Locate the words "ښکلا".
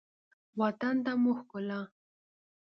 1.39-1.81